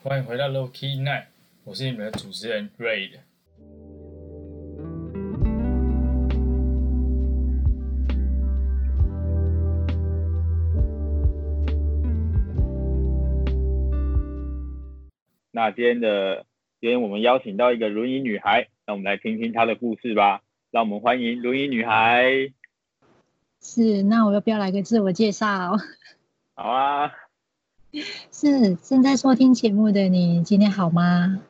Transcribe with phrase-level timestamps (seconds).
[0.00, 1.24] 欢迎回到 Low Key Night，
[1.64, 3.18] 我是你们的主持人 Raid。
[15.50, 16.46] 那今天的
[16.80, 20.42] 今天我们邀请到一个轮椅女孩，那我们来听听她的故事吧。
[20.70, 22.52] 让我们欢迎轮椅女孩。
[23.60, 25.76] 是，那我要不要来个自我介绍？
[26.54, 27.12] 好啊。
[28.30, 31.40] 是正在收听节目的你，今天好吗？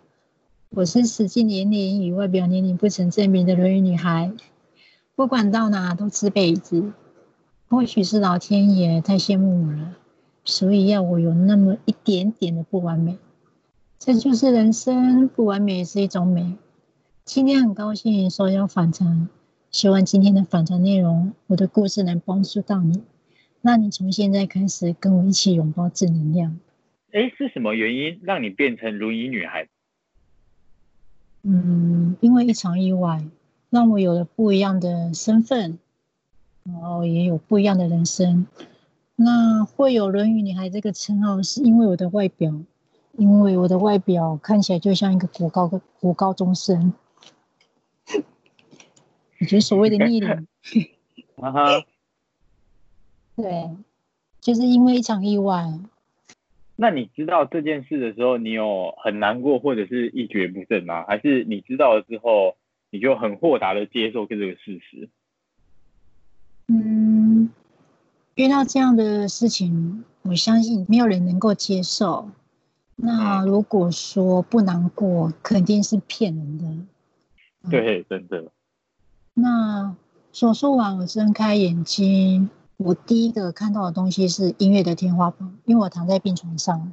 [0.71, 4.31] 我是实际年龄与外表年龄不曾证明的轮椅女孩，
[5.17, 6.93] 不管到哪都吃被子。
[7.69, 9.97] 或许是老天爷太羡慕我了，
[10.45, 13.19] 所以要我有那么一点点的不完美。
[13.99, 16.57] 这就是人生，不完美是一种美。
[17.25, 19.29] 今天很高兴说要反常，
[19.73, 23.03] 希望今天的反常内容，我的故事能帮助到你。
[23.61, 26.59] 那你从现在开始跟我一起拥抱正能量。
[27.13, 29.69] 哎，是什么原因让你变成轮椅女孩？
[31.43, 33.25] 嗯，因为一场意外，
[33.71, 35.79] 让我有了不一样的身份，
[36.65, 38.47] 然后也有不一样的人生。
[39.17, 42.55] 那会有轮椅女孩这个称号，是因为我的外表。
[43.17, 46.93] 因为我的外表看起来就像一个国高的国高中生，
[49.41, 50.47] 你觉得所谓的逆龄？
[51.43, 51.85] 啊哈，
[53.41, 53.71] 对，
[54.41, 55.79] 就是因为一场意外。
[56.75, 61.05] 那你知道这件事的时候，你有很难过或者是一蹶不振吗？
[61.07, 62.57] 还是你知道了之后，
[62.91, 65.09] 你就很豁达的接受这个事实？
[66.67, 67.51] 嗯，
[68.35, 72.29] 遇到这样的事情，我相信没有人能够接受。
[72.97, 77.71] 那如果说不难过，肯定是骗人的。
[77.71, 78.51] 对，真的。
[79.35, 79.95] 那
[80.33, 86.93] 手术完，我睁开眼睛，我第一个看到的东西是音乐的天花板，因为我躺在病床上。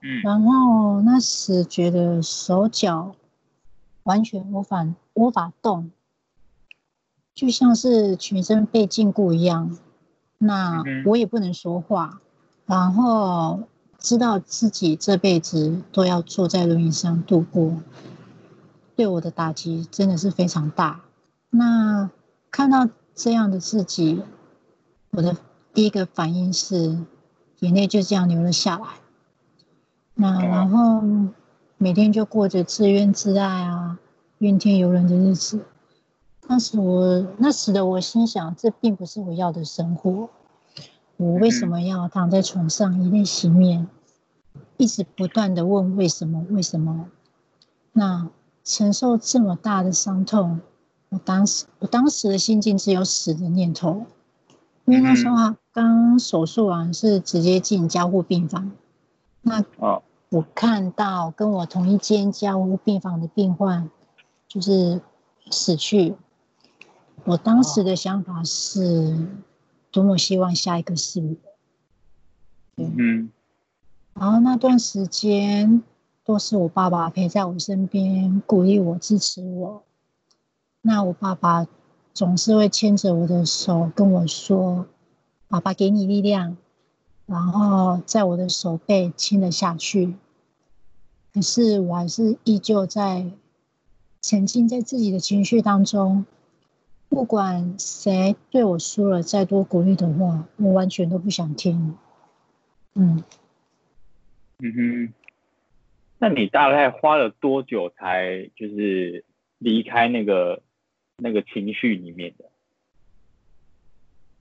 [0.00, 0.22] 嗯。
[0.22, 3.16] 然后那时觉得手脚
[4.04, 5.90] 完全无法无法动，
[7.34, 9.76] 就像是全身被禁锢一样。
[10.38, 12.20] 那我也不能说话，
[12.66, 13.64] 然后。
[14.02, 17.76] 知道自己这辈子都要坐在轮椅上度过，
[18.96, 21.02] 对我的打击真的是非常大。
[21.50, 22.10] 那
[22.50, 24.20] 看到这样的自己，
[25.14, 25.36] 我的
[25.74, 26.98] 第一个反应是
[27.58, 28.86] 眼泪就这样流了下来。
[30.14, 31.02] 那然后
[31.76, 33.98] 每天就过着自怨自艾啊、
[34.38, 35.66] 怨天尤人的日子。
[36.48, 40.30] 当时我那时的我心想，这并不是我要的生活。
[41.18, 43.88] 我为什么要躺在床上以泪洗面，
[44.78, 46.46] 一直不断的问为什么？
[46.48, 47.10] 为什么？
[47.92, 48.30] 那
[48.64, 50.62] 承受这么大的伤痛，
[51.10, 54.06] 我当时我当时的心境只有死的念头，
[54.84, 58.72] 因为那时候刚手术完是直接进加护病房，
[59.42, 59.64] 那
[60.28, 63.90] 我看到跟我同一间加护病房的病患
[64.48, 65.00] 就是
[65.50, 66.14] 死去，
[67.24, 69.28] 我当时的想法是。
[69.94, 71.36] 多么希望下一个是我。
[72.76, 73.30] 嗯，
[74.14, 75.82] 然后那段时间
[76.24, 79.82] 都是我爸爸陪在我身边，鼓励我、支持我。
[80.80, 81.66] 那我爸爸
[82.14, 84.86] 总是会牵着我的手跟我说
[85.48, 86.56] ：“爸爸给你力量。”
[87.26, 90.14] 然后在我的手背亲了下去。
[91.32, 93.30] 可是我还是依旧在
[94.20, 96.26] 沉浸在自己的情绪当中。
[97.08, 101.96] 不管谁对我说了再多鼓励的话，我完全都不想听。
[102.94, 103.22] 嗯，
[104.58, 105.12] 嗯哼，
[106.18, 109.24] 那你大概花了多久才就是
[109.58, 110.62] 离开那个
[111.22, 112.44] 那个情绪里面的？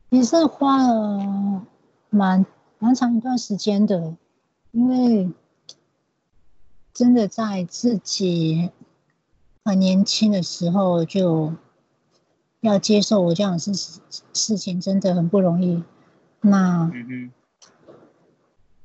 [0.10, 1.66] 也是花了
[2.10, 2.46] 蛮
[2.80, 4.18] 蛮长一段时间的，
[4.72, 5.30] 因为
[6.94, 8.72] 真的在自己
[9.64, 11.54] 很年轻的时候就。
[12.62, 13.74] 要接受我这样的事
[14.34, 15.84] 事情真的很不容易，
[16.42, 16.92] 那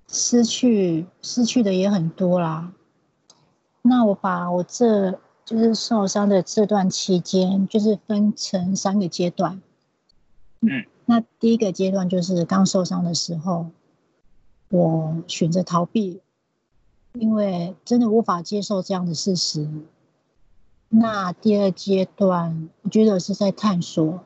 [0.08, 2.72] 失去失去的也很多啦。
[3.82, 9.62] 那我把我这就是受伤的这段期间，就是分成三个阶段。
[10.60, 13.66] 嗯，那第一个阶段就是刚受伤的时候，
[14.68, 16.20] 我选择逃避，
[17.12, 19.68] 因为真的无法接受这样的事实。
[20.88, 24.24] 那第二阶段，我觉得是在探索，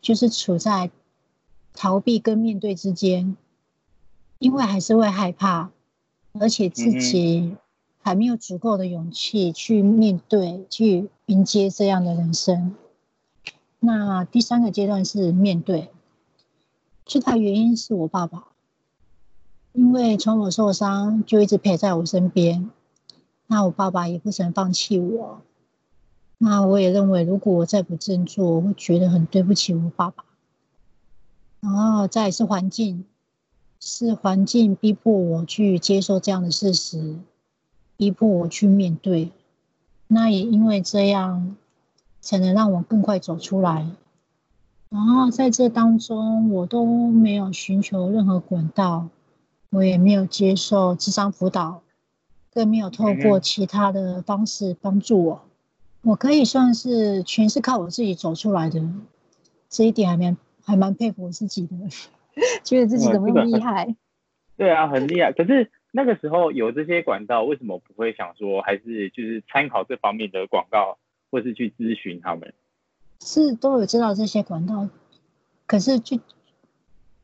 [0.00, 0.90] 就是处在
[1.72, 3.36] 逃避跟面对之间，
[4.40, 5.70] 因为还是会害怕，
[6.32, 7.56] 而且自己
[8.00, 12.74] 还没有足够的勇气去面对、去迎接这样的人生。
[13.80, 15.90] 那第三个阶段是面对，
[17.04, 18.48] 最大原因是我爸爸，
[19.72, 22.70] 因为从我受伤就一直陪在我身边，
[23.46, 25.42] 那我爸爸也不曾放弃我。
[26.38, 30.24] 那我也认为，如果我再不振作，我会觉得很对不起我爸爸。
[31.60, 33.04] 然后再是环境，
[33.80, 37.18] 是环境逼迫我去接受这样的事实，
[37.98, 39.30] 逼迫我去面对。
[40.06, 41.54] 那也因为这样，
[42.22, 43.90] 才能让我更快走出来。
[44.88, 49.08] 然后在这当中，我都没有寻求任何管道，
[49.68, 51.82] 我也没有接受智商辅导，
[52.54, 55.42] 更没有透过其他的方式帮助我。
[56.00, 58.82] 我可以算是全是靠我自己走出来的，
[59.68, 61.76] 这一点还蛮还蛮佩服我自己的，
[62.64, 63.94] 觉得自己怎么那么厉害？
[64.56, 65.32] 对啊，很厉害。
[65.32, 70.98] 可是那个时候有这些管道，为什么不会想说还是就是参考这方面的广告，
[71.30, 72.52] 或是去咨询他们？
[73.20, 74.88] 是都有知道这些管道，
[75.66, 76.18] 可是就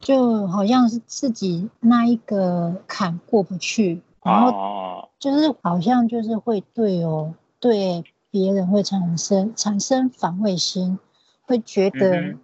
[0.00, 10.98] 就好像是自己那一个坎过不去，然后就是好像就是会对哦，对别人会产生产生防卫心，
[11.42, 12.34] 会觉得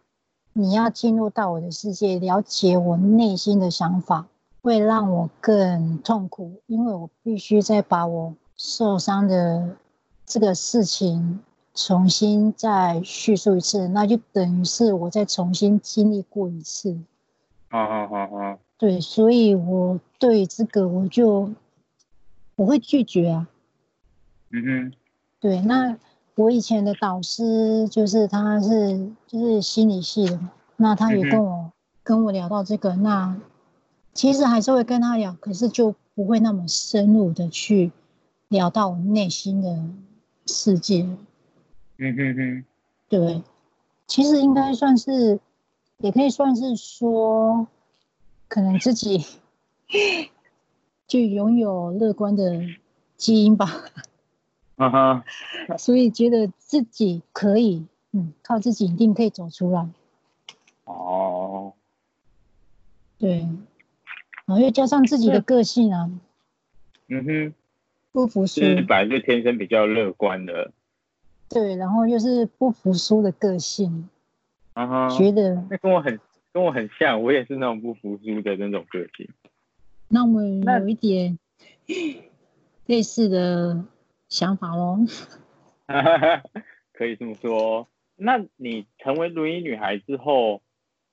[0.53, 4.29] 你要进入到我的世界，了解我内心的想法，
[4.63, 9.77] 会让我更痛苦，因为我必须再把我受伤的
[10.25, 11.41] 这个事情。
[11.73, 16.99] 重新再叙述一次，那就等于是我再重新经历过一次。
[17.69, 18.59] 好好好好。
[18.77, 21.49] 对，所以我对这个我就
[22.57, 23.49] 我会拒绝啊。
[24.51, 24.93] 嗯哼。
[25.39, 25.97] 对，那
[26.35, 31.73] 我以前的导师就是他是就是心理系的嘛，那他也跟我
[32.03, 33.35] 跟我聊到这个，那
[34.21, 37.91] 其实还是会跟他聊，可是就不会那么深入的去
[38.49, 39.83] 聊到我内心的
[40.45, 41.05] 世界。
[41.97, 42.65] 嗯哼哼，
[43.09, 43.43] 对，
[44.07, 45.41] 其实应该算是，
[45.97, 47.67] 也可以算是说，
[48.47, 49.25] 可能自己
[51.09, 52.61] 就拥有乐观的
[53.17, 53.85] 基因吧。
[54.77, 55.25] 啊哈，
[55.79, 59.89] 所以觉得自己可以，嗯，靠自己一定可以走出来。
[60.85, 61.73] 哦，
[63.17, 63.49] 对，
[64.51, 66.11] 然后又加上自己的个性啊。
[67.07, 67.55] 嗯哼，
[68.11, 70.73] 不服输，是本来就天生比较乐观的。
[71.49, 74.09] 对，然后又是不服输的个性，
[74.73, 76.19] 啊哈，觉得那跟我很
[76.53, 79.29] 跟我很像，我也是那种不服输的那种个性。
[80.09, 81.39] 那我们有一点
[82.87, 83.85] 类似的
[84.29, 84.99] 想法喽。
[86.93, 87.87] 可以这么说。
[88.17, 90.61] 那你成为录音女孩之后，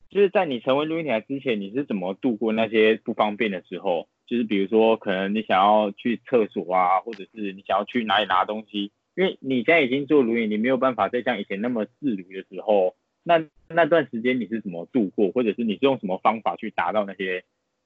[0.09, 4.07] 就是在你成为录音台之前，你是怎么度过那些不方便的时候？
[4.25, 8.91] 就是比如说，可能你想要去厕所啊，或者是你想要去哪里拿东西。
[9.15, 17.43] 因为你现在已经做录音，你没有办法再像以前那么自如的时候，那那段时间你是怎么度过，或者是你是用什么方法去达到那些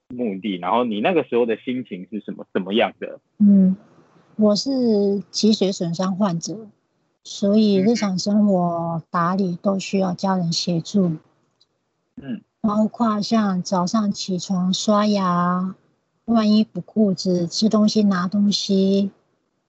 [0.09, 0.57] 目的？
[0.57, 3.19] 然后你那个时候的心情是什么怎么样的？
[3.39, 3.77] 嗯，
[4.35, 4.69] 我是
[5.29, 6.67] 脊髓损伤患者，
[7.23, 11.05] 所以日常生活打理都需要家人协助。
[11.05, 11.19] 嗯，
[12.61, 15.75] 包括像早上起床刷牙、
[16.25, 19.11] 换衣服、裤子、吃东西、拿东西。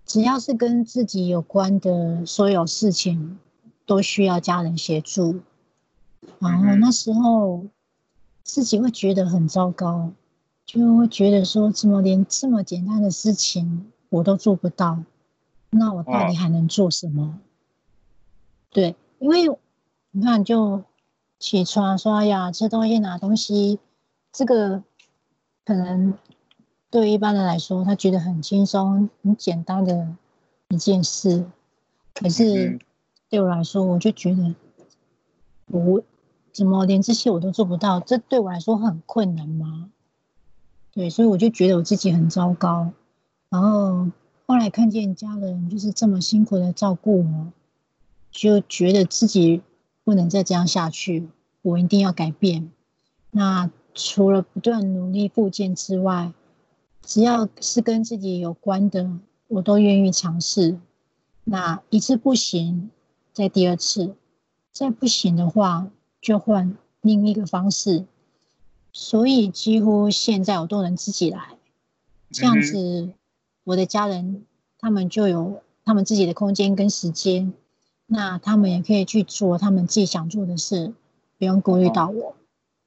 [0.05, 3.39] 只要是跟自己有关的所有事情，
[3.87, 5.41] 都需要家人协助。
[6.39, 7.67] 然后那时候
[8.43, 10.11] 自己会觉得很糟糕，
[10.67, 15.03] 就会觉得说，怎么连这么简单的事情我都做不到？
[15.71, 17.39] 那我到底还能做什么？
[18.71, 19.49] 对，因为
[20.11, 20.83] 你看，就
[21.43, 23.81] 起床、刷牙、吃东西、拿东西，
[24.33, 24.85] 这个
[25.65, 26.15] 可能。
[26.89, 30.15] 对一般人来说，他觉得很轻松、很简单的
[30.69, 31.47] 一件事，
[32.13, 32.79] 可是
[33.31, 34.55] 对我来说，我就觉得
[35.69, 36.03] 我
[36.53, 37.99] 怎么连这些我都做不到？
[38.01, 39.89] 这对我来说很困难吗？
[40.93, 42.93] 对，所以我就觉得我自己很糟糕。
[43.49, 44.11] 然后
[44.45, 47.53] 后来看见家人就是这么辛苦的照顾我，
[48.31, 49.63] 就觉得自己
[50.05, 51.29] 不能再这样下去，
[51.63, 52.71] 我一定要改变。
[53.31, 56.33] 那除了不断努力复健之外，
[57.03, 59.11] 只要是跟自己有关的，
[59.49, 60.79] 我都愿意尝试。
[61.45, 62.91] 那一次不行，
[63.33, 64.15] 再第二次，
[64.71, 65.91] 再不行的话，
[66.21, 68.05] 就换另一个方式。
[68.93, 71.57] 所以几乎现在我都能自己来，
[72.31, 73.13] 这样子，
[73.65, 74.45] 我的家人
[74.79, 77.53] 他们就有他们自己的空间跟时间，
[78.13, 80.93] 那他们也可以去做他们自己想做的事，
[81.39, 82.37] 不用顾虑到我。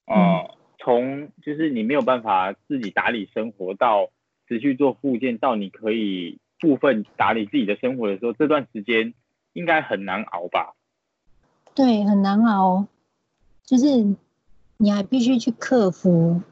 [0.05, 0.51] 哦。
[0.77, 4.09] 从就是你没有办法自己打理生活，到
[4.47, 9.15] 持续做复健，到你可以部分打理自己的生活的时候，这段时间
[9.53, 10.75] 应该很难熬吧？
[11.73, 12.85] 对，很难熬，
[13.63, 14.15] 就是
[14.77, 16.43] 你还必须去克服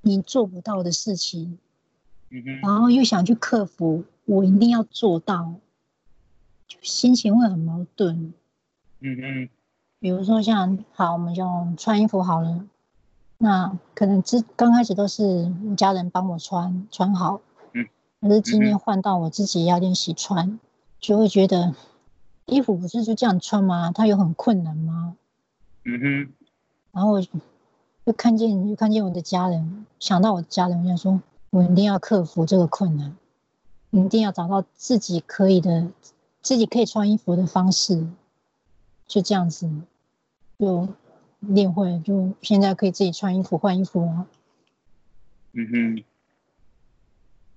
[0.00, 1.56] 你做不到的事情，
[2.30, 5.54] 嗯，然后又想去克服，我一定要做到，
[6.68, 8.32] 就心情会很矛盾。
[9.00, 9.48] 嗯哼，
[9.98, 11.44] 比如说像好，我们就
[11.76, 12.64] 穿衣服好了，
[13.38, 17.40] 那可能之刚开始都是我家人帮我穿穿好，
[17.72, 17.86] 嗯，
[18.20, 20.60] 可是今天换到我自己要练习穿，
[21.00, 21.74] 就会觉得
[22.46, 23.90] 衣服不是就这样穿吗？
[23.92, 25.16] 它有很困难吗？
[25.84, 26.32] 嗯哼，
[26.92, 33.16] 然后就看见又看见我的家人，想到我的家人，我想说，我一定要克服这个困难，
[33.90, 35.88] 一定要找到自己可以的、
[36.48, 38.08] 自己可以穿衣服的方式，
[39.06, 39.70] 就这样子，
[40.58, 40.88] 就
[41.40, 44.26] 练会，就现在可以自己穿衣服、换衣服了。
[45.52, 46.04] 嗯哼，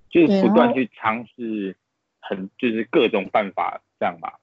[0.09, 1.77] 就是不断去尝试，
[2.19, 4.41] 很就是各种办法这样吧。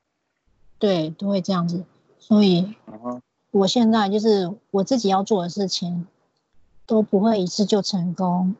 [0.79, 1.85] 对，都会这样子，
[2.19, 2.75] 所以。
[3.51, 6.07] 我现在就是我自己要做的事情，
[6.87, 8.57] 都不会一次就成功，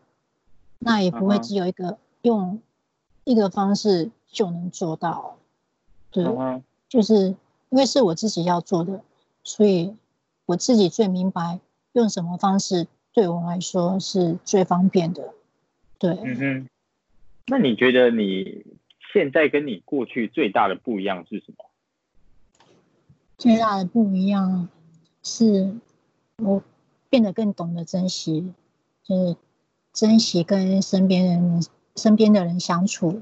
[0.79, 2.61] 那也不会只有一个用
[3.25, 5.38] 一个方式就能做到。
[6.11, 6.25] 对，
[6.89, 7.37] 就是
[7.71, 9.03] 因为是我自己要做的，
[9.43, 9.95] 所以
[10.47, 11.61] 我自己最明白
[11.93, 15.35] 用什么方式对我来说是最方便的。
[15.99, 16.69] 对，嗯哼。
[17.47, 18.65] 那你觉得你
[19.13, 21.65] 现在跟你过去最大的不一样是什么？
[23.37, 24.69] 最大的不一样。
[25.25, 25.75] 是
[26.39, 26.63] 我
[27.11, 28.55] 变得更懂得珍惜，
[29.03, 29.37] 就是
[29.93, 31.63] 珍惜跟身边人、
[31.97, 33.21] 身边的人相处。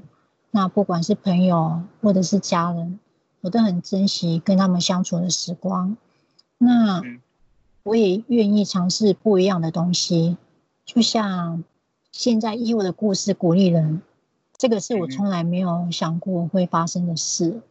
[0.57, 2.99] 那不管是朋友或者是家人，
[3.41, 5.95] 我都很珍惜跟他们相处的时光。
[6.57, 7.03] 那
[7.83, 10.35] 我也愿意尝试不一样的东西，
[10.83, 11.63] 就像
[12.11, 14.01] 现在以我的故事鼓励人，
[14.57, 17.61] 这个是我从来没有想过会发生的事，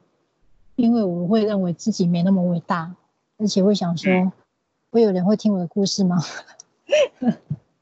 [0.77, 2.95] 因为我会认为自己没那么伟大。
[3.37, 4.33] 而且会想说，
[4.93, 6.23] 会有人会听我的故事吗？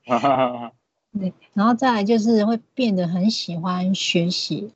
[1.12, 4.72] 对，然后再来就是会变得很喜欢学习，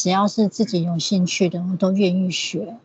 [0.00, 2.78] 只要是自己有兴趣的，我都愿意学。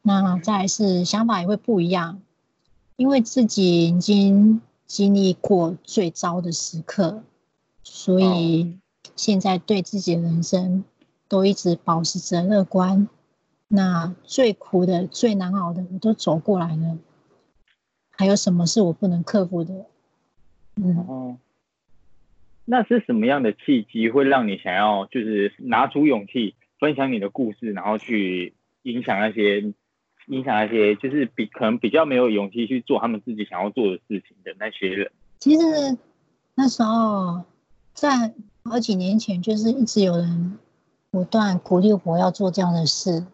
[0.00, 2.22] 那再来是想法也会不一样，
[2.94, 7.24] 因为自己已经经历过最糟的时刻，
[7.82, 8.78] 所以
[9.16, 10.84] 现在对自己的人生
[11.26, 13.08] 都一直保持着乐观。
[13.66, 16.96] 那最苦的、最难熬的，我都走过来了。
[18.12, 19.74] 还有什么是我不能克服的？
[20.76, 21.36] 嗯，
[22.70, 29.60] 那是什么样的契机会让你想要就是拿出勇气分享你的故事，然后去影响那些
[30.28, 35.10] 影响那些就是比可能比较没有勇气去做他们自己想要做的事情的那些人？
[35.40, 35.98] 其实
[36.54, 37.42] 那时候
[37.92, 40.56] 在好几年前，就是一直有人
[41.10, 43.26] 不断鼓励我要做这样的事。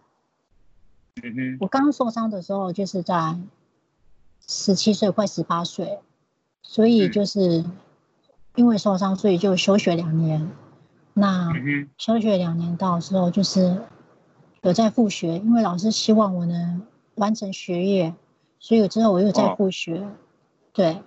[1.61, 3.37] 我刚受伤的时候，就是在
[4.47, 5.99] 十七岁，快十八岁，
[6.62, 7.66] 所以就是
[8.57, 10.51] 因为受伤，所以就休学两年。
[11.13, 11.53] 那
[11.97, 13.81] 休学两年到之后，就是
[14.63, 16.83] 有在复学，因为老师希望我能
[17.15, 18.13] 完成学业，
[18.59, 20.09] 所以之后我又在复学。
[20.73, 21.01] 对，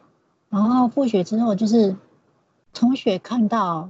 [0.50, 1.98] 然后复学之后，就是
[2.74, 3.90] 同学看到，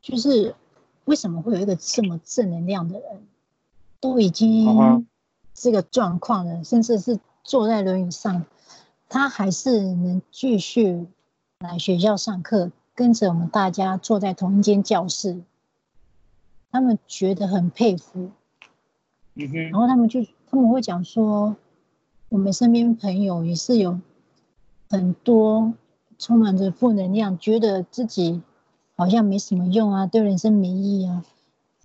[0.00, 0.56] 就是
[1.04, 3.26] 为什么会有一个这么正能量的人，
[4.00, 5.06] 都已经。
[5.54, 8.46] 这个状况了，甚至是坐在轮椅上，
[9.10, 11.06] 他还是能继续
[11.62, 15.40] 来学校上课，跟着我们大家坐在同一间教室。
[16.70, 18.30] 他们觉得很佩服，
[19.34, 21.54] 嗯哼，然后他们就他们会讲说，
[22.30, 24.00] 我们身边朋友也是有
[24.88, 25.74] 很多
[26.18, 28.42] 充满着负能量，觉得自己
[28.96, 31.24] 好像没什么用啊，对人生没意义啊。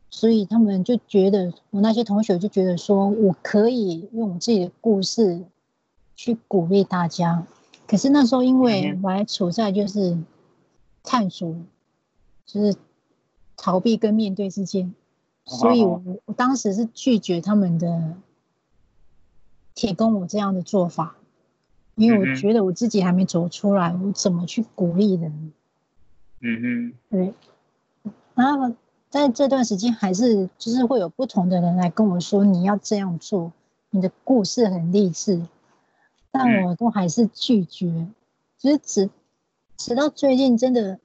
[0.09, 5.43] 所以他们就觉得，我那些同学就觉得说，我可以用我自己的故事
[6.15, 7.45] 去鼓励大家。
[7.87, 10.17] 可是那时候，因为我还处在就是
[11.03, 11.55] 探索，
[12.45, 12.77] 就是
[13.55, 14.93] 逃避跟面对之间，
[15.45, 18.15] 所以我我当时是拒绝他们的
[19.73, 21.15] 提供我这样的做法，
[21.95, 25.53] 因为我觉得我自己还没走出来，我怎么去鼓励人？
[26.41, 27.33] 嗯哼，对，
[28.35, 28.75] 然后。
[29.09, 33.53] 在这段时间，还是就是会有不同的人来跟我说你要这样做，
[33.89, 35.41] 你的故事很励志，
[36.31, 38.07] 但我都还是拒绝。
[38.57, 39.09] 就是直
[39.77, 40.99] 直到最近，真的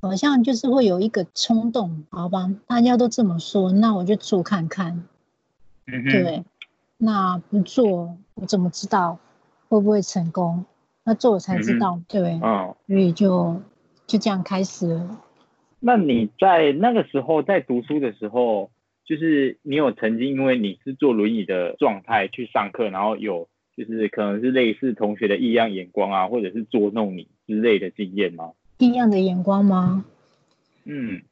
[0.00, 5.04] 好像就是会有一个冲动，好吧，大家都这么说，那我就做看看。
[5.84, 6.44] 对，
[6.96, 9.18] 那不做我怎么知道
[9.68, 10.64] 会不会成功？
[11.04, 12.40] 那做我才知道，对，
[12.86, 13.60] 所以就
[14.06, 15.20] 就这样开始了。
[15.80, 18.70] 那你在那个时候在读书的时候，
[19.04, 28.52] 就是你有曾经因为你是坐轮椅的状态去上课，然后有就是可能是类似同学的异样眼光啊，或者是捉弄你之类的经验吗？
[28.78, 30.04] 异样的眼光吗？
[30.84, 31.22] 嗯，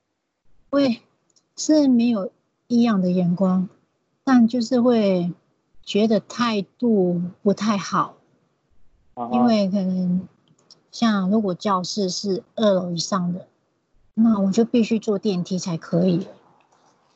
[0.70, 1.00] 会
[1.56, 2.32] 是没有
[2.66, 3.68] 异样的眼光，
[4.24, 5.32] 但就是会
[5.82, 8.16] 觉得态度不太好，
[9.32, 10.26] 因为可能
[10.90, 13.46] 像如果教室是二楼以上的，
[14.14, 16.26] 那我就必须坐电梯才可以。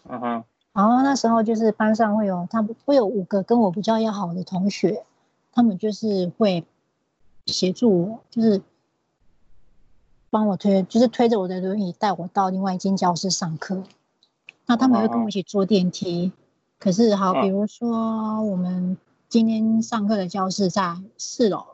[0.08, 0.44] 嗯哼。
[0.72, 5.04] 然后那时候就是班上会有，他会有五个跟我比较要好的同学，
[5.56, 6.66] 他们就是会
[7.46, 8.60] 协助我，就是
[10.28, 13.82] 帮我推，就是推着我的轮椅带我到另外一间教室上课。
[14.66, 16.30] 那他们会跟我一起坐电梯。
[16.78, 18.98] 可是好，比如说我们
[19.30, 21.64] 今天上课的教室在四楼。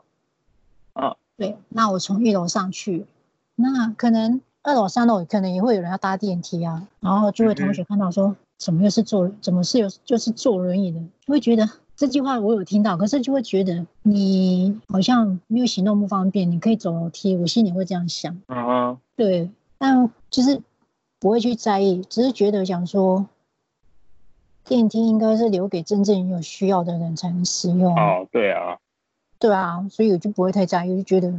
[0.93, 1.17] 啊。
[1.35, 3.05] 对，那我从一楼上去，
[3.55, 8.37] 那可能二楼、三楼可能也会有人要搭电梯啊，然后就会同学看到说。
[8.57, 9.29] 怎么又是坐？
[9.41, 11.01] 怎么是有就是坐轮椅的？
[11.27, 17.35] 会觉得这句话我有听到，可是就会觉得你好像没有行动不方便，你可以走楼梯。
[17.37, 18.41] 我心里会这样想。
[18.47, 20.61] 嗯对，但就是
[21.19, 23.27] 不会去在意，只是觉得想说，
[24.65, 27.95] 电梯应该是留给真正有需要的人才能使用。
[27.95, 28.79] 哦，对啊，
[29.39, 31.31] 对啊，所以我就不会太在意，就觉得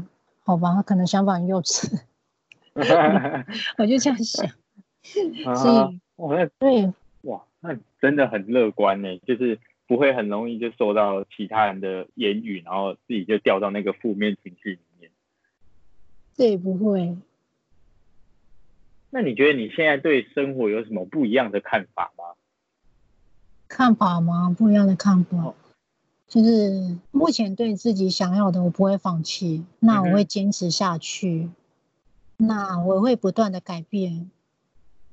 [0.44, 2.00] 好吧，他可能想法很幼稚。
[3.76, 4.46] 我就这样想，
[5.56, 6.92] 所以我那对。
[7.22, 9.58] 哇，那真的很乐观呢，就是
[9.94, 15.08] 不会很容易就受到其他人的言语，然后自己就掉到那个负面情绪里面。
[16.36, 17.16] 对，不会。
[19.10, 22.24] 那你觉得你现在对生活有什么不一样的看法吗？
[23.68, 24.52] 看法吗？
[24.58, 25.54] 不一样的看法，
[26.26, 31.50] 就是目前对自己想要的，我不会放弃，那我会坚持下去，
[32.36, 34.28] 那我会不断的改变。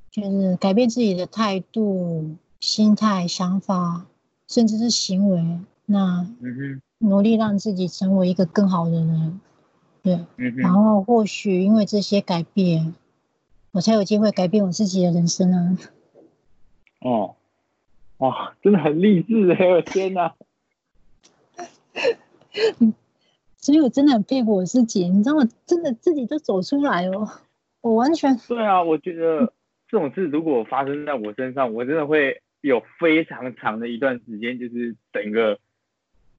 [0.09, 4.07] 就是改变自己的态度、心态、想法，
[4.51, 6.27] 甚至是行为，那
[6.97, 9.39] 努力让自己成为一个更好的人，
[10.03, 10.25] 对，
[10.57, 12.93] 然后或许因为这些改变，
[13.71, 15.77] 我才有机会改变我自己的人生啊！
[16.99, 17.35] 哦，
[18.17, 19.67] 哇，真的很励志哎！
[19.67, 20.35] 我天哪，
[23.55, 25.47] 所以我真的很佩服我自己，你知道吗？
[25.65, 27.29] 真的自己都走出来哦，
[27.79, 29.53] 我完全对啊，我觉得。
[29.87, 35.59] 这种事如果发生在我身上，我真的会有非常长的一段时间，就是整个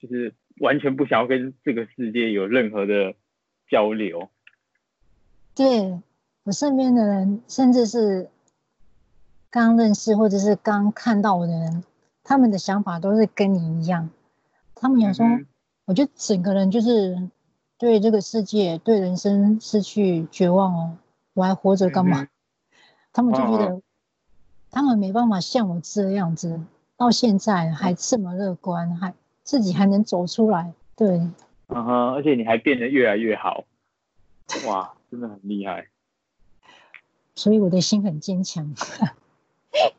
[0.01, 3.15] 就是完全不想要跟这个世界有任何的
[3.69, 4.29] 交流。
[5.55, 6.01] 对
[6.45, 8.31] 我身边的人，甚至是
[9.51, 11.85] 刚认识或者是刚看到我的人，
[12.25, 14.11] 他们的想法都是跟你一样。
[14.75, 15.27] 他们有说，
[15.85, 17.29] 我就整个人就是
[17.79, 20.99] 对这个世界、对人生失去绝望哦，
[21.35, 22.27] 我还活着干嘛？
[23.13, 23.83] 他们就觉得，
[24.73, 26.59] 他们没办法像我这样子，
[26.97, 30.73] 到现在还这么乐观，还自己还能走出来。
[30.97, 31.19] 对，
[31.69, 33.65] 嗯哼，而且你还变得越来越好，
[34.67, 35.89] 哇，真的很厉害。
[37.35, 38.75] 所以我的心很坚强。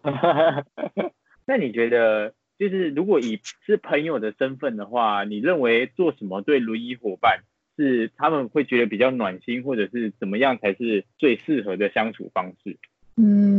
[1.46, 7.42] 那你觉得，就是如果以是朋友的身份的话，你认为做什么对轮椅伙伴
[7.78, 12.80] 是他们会觉得比较暖心，或者是怎么样才是最适合的相处方式？
[13.16, 13.53] 嗯，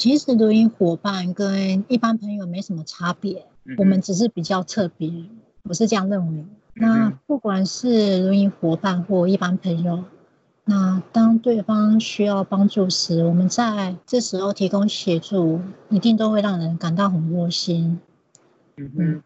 [0.00, 3.44] 其实录音伙伴跟一般朋友没什么差别，
[3.76, 5.12] 我们只是比较特别，
[5.64, 6.46] 我是这样认为。
[6.72, 10.04] 那不管是录音伙伴或一般朋友，
[10.64, 15.60] 那当对方需要帮助时，我们在这时候提供协助，
[15.90, 18.00] 一定都会让人感到很窝心。
[18.78, 19.22] 嗯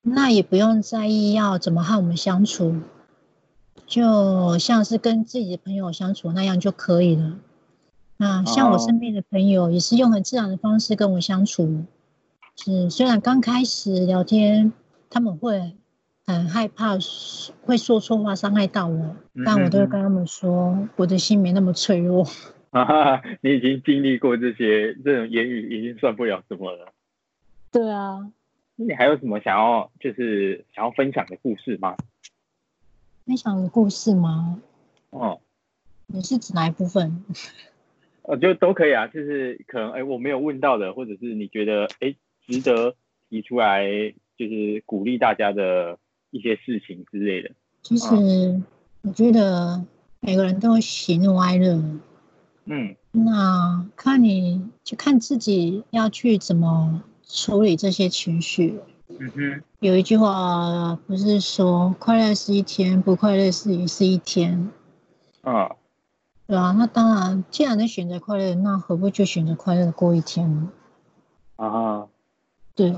[0.00, 2.76] 那也不用在意要怎么和我们相处，
[3.86, 7.36] 就像是跟自己的朋友相处那样就可以了。
[8.24, 11.84] 那像我身边的朋友也是用很自然的方式跟我相处，
[12.56, 14.72] 是虽然刚开始聊天
[15.10, 15.76] 他们会
[16.26, 16.96] 很害怕
[17.66, 22.26] 会说错话伤害到我，但我都会跟他们说我的心没那么脆弱。
[23.42, 26.94] 你已经经历过这些，这种言语已经算不了什么了。
[27.70, 28.32] 对啊，
[28.76, 31.94] 那你还有什么想要就是想要分享的故事吗？
[33.26, 34.62] 分享的故事吗？
[35.10, 35.40] 哦，
[36.06, 37.22] 你是指哪一部分？
[38.26, 42.14] 呃，就都可以啊，就是可能哎，我没有问到的，或者是你觉得哎
[42.46, 42.96] 值得
[43.28, 43.86] 提出来，
[44.38, 45.98] 就是鼓励大家的
[46.30, 47.50] 一些事情之类的。
[47.82, 48.62] 其实
[49.02, 49.84] 我觉得
[50.20, 51.74] 每个人都有喜怒哀乐，
[52.64, 58.80] 嗯，那看你就看自己要去怎么处理这些情绪。
[59.08, 64.70] 嗯哼，有一句话不是说快乐是一天，不快乐是也是一天。
[65.42, 65.70] 啊。
[66.46, 70.68] 对啊，那当然，既然能选择快乐，那何不就选择快乐的过一天呢？
[71.56, 72.06] 啊，
[72.74, 72.94] 对，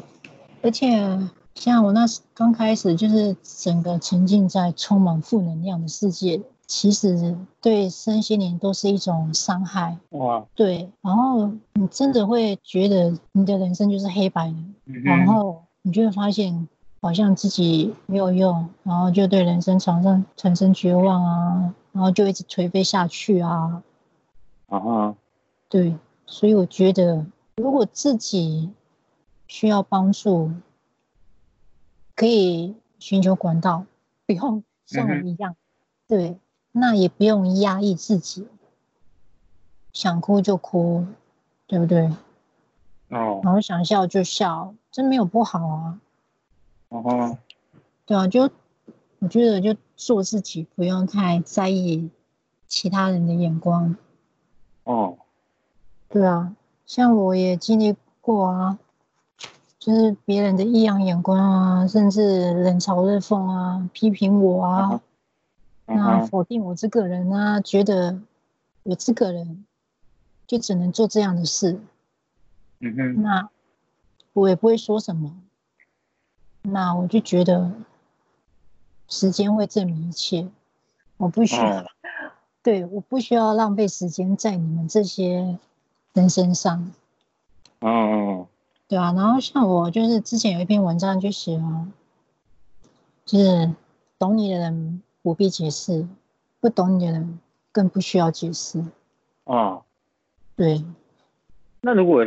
[0.63, 1.21] 而且
[1.55, 9.97] 像我那时刚开始，就是整个沉浸在充满负能量的世界，其实对身心灵都是一种伤害。
[10.11, 14.57] 哇，对，然后你真的会觉得你的人生就是黑白的，
[15.05, 16.67] 然后你就会发现
[17.01, 23.83] 好像自己没有用，然后就对人生产生产生绝望啊，然后就一直颓废下去啊。
[24.69, 25.17] 啊，
[25.71, 27.25] 对，所以我觉得
[27.57, 28.71] 如果自己
[29.49, 30.53] 需要帮助，
[32.15, 33.87] 可以寻求管道，
[34.27, 35.57] 不用像我一样，
[36.07, 36.39] 对。
[36.73, 38.47] 那也不用压抑自己，
[39.95, 41.07] 想哭就哭，
[41.67, 42.13] 对不对？
[43.09, 43.41] 哦。
[43.43, 45.99] 然后想笑就笑，这没有不好啊。
[46.91, 47.39] 哦。
[48.05, 48.51] 对啊，就
[49.19, 52.11] 我觉得就做自己，不用太在意
[52.67, 53.97] 其他人的眼光。
[54.85, 55.19] 哦。
[56.09, 56.55] 对啊，
[56.87, 58.79] 像我也经历过啊，
[59.79, 65.01] 就是别人的异样眼光啊，甚至冷嘲热讽啊，批评我啊。
[65.87, 68.21] 那否定我这个人啊，觉得
[68.83, 69.65] 我这个人
[70.47, 71.81] 就只能做这样的事，
[72.81, 73.49] 嗯哼，那
[74.33, 75.37] 我也不会说什么，
[76.63, 77.73] 那我就觉得
[79.09, 80.49] 时间会证明一切，
[81.17, 81.85] 我不需要，
[82.63, 85.59] 对，我不需要浪费时间在你们这些
[86.13, 86.93] 人身上，
[87.81, 88.47] 哦哦，
[88.89, 91.89] 对啊，然后像我就是之前有一篇文章就写啊，
[93.25, 93.75] 就是
[94.19, 95.03] 懂你的人。
[95.23, 96.07] 不必解释，
[96.61, 97.41] 不懂你的人
[97.73, 98.85] 更不需要解释。
[99.43, 99.83] 哦，
[100.55, 100.85] 对。
[101.81, 102.25] 那如果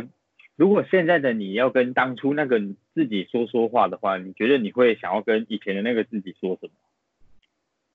[0.60, 2.60] 如果现在的你要跟当初那个
[2.92, 6.72] 自己说说话的话，你觉得你会想要跟以前的那个自己说什么？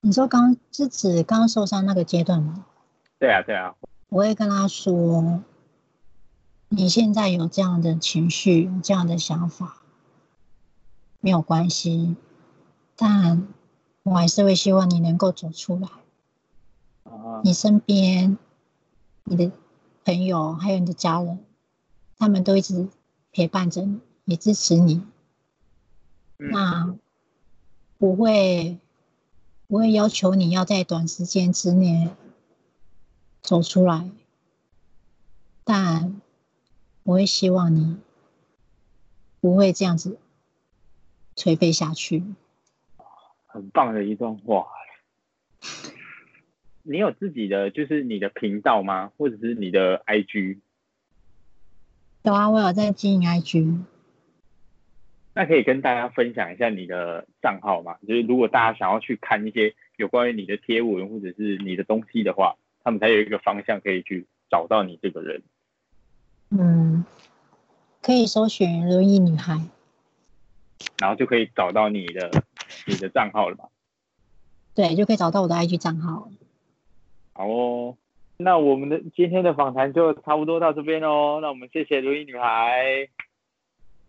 [0.00, 2.66] 你说刚是指刚受伤那个阶段吗？
[3.20, 3.76] 对啊，对啊。
[4.08, 5.44] 我会跟他说，
[6.68, 9.82] 你现在有这样的情绪，有这样的想法，
[11.20, 12.16] 没有关系，
[12.96, 13.46] 但。
[14.02, 15.88] 我还是会希望你能够走出来。
[17.42, 18.38] 你身边，
[19.24, 19.50] 你的
[20.04, 21.40] 朋友还有你的家人，
[22.18, 22.88] 他们都一直
[23.32, 25.04] 陪伴着你，也支持你。
[26.38, 26.96] 那
[27.98, 28.78] 不会，
[29.66, 32.10] 不会要求你要在短时间之内
[33.42, 34.10] 走出来，
[35.64, 36.20] 但
[37.02, 37.98] 我会希望你
[39.40, 40.18] 不会这样子
[41.34, 42.24] 颓废下去。
[43.46, 44.66] 很棒的一段话。
[46.82, 49.10] 你有自己的就是你的频道吗？
[49.16, 50.60] 或者是你的 IG？
[52.26, 53.84] 有啊，我有在经营 IG。
[55.32, 57.96] 那可以跟大家分享一下你的账号吗？
[58.06, 65.42] 就是如果大家想要去看一些有关于你的贴文或者是你的东西的话，他们才有一个方向可以去找到你这个人。
[66.50, 67.04] 嗯，
[68.02, 69.60] 可以搜寻“如意女孩”，
[70.98, 72.30] 然后就可以找到你的。
[72.88, 73.68] 你的账号了吧？
[74.74, 76.28] 对，就可以找到我的 IG 账号。
[77.32, 77.96] 好哦，
[78.38, 81.38] 那我们的今天的访谈就差不多到这边哦。
[81.40, 83.08] 那我们谢谢如意女孩，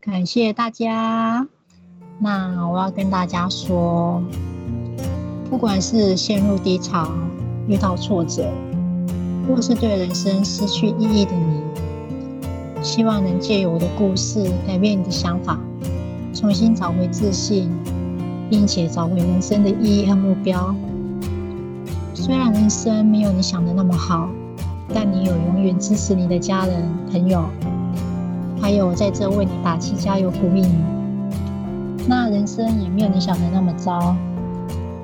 [0.01, 1.47] 感谢大家。
[2.19, 4.21] 那我要跟大家说，
[5.49, 7.09] 不管是陷入低潮、
[7.67, 8.51] 遇到挫折，
[9.47, 15.59] 或是对人生失去意义的你，希望能借由我的故事改变你的想法，
[16.33, 17.69] 重新找回自信。
[18.49, 20.73] 并且找回人生的意义和目标。
[22.19, 24.27] 虽然人生没有你想的那么好，
[24.91, 27.45] 但你有永远支持你的家人、朋友，
[28.59, 30.75] 还有在这为你打气、加油、鼓励你。
[32.07, 34.15] 那人生也没有你想的那么糟，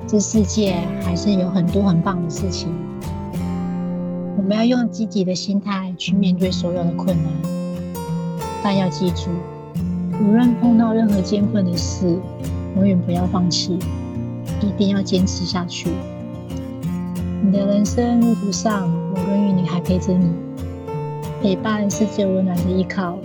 [0.08, 2.68] 这世界还是有很多很棒的事情。
[4.36, 7.32] 我们要用积极的心态去面对所有的困难，
[8.60, 9.30] 但要记住，
[10.20, 12.18] 无论碰到任何艰困的事。
[12.74, 13.78] 永远不要放弃，
[14.60, 15.90] 一定要坚持下去。
[17.44, 20.32] 你的人生路途上，有个女还陪着你，
[21.42, 23.18] 陪伴是最温暖的依靠。